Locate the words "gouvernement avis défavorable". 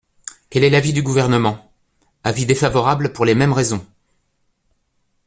1.03-3.13